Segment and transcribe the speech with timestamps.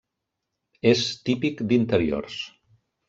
[0.93, 2.43] És típic d'interiors.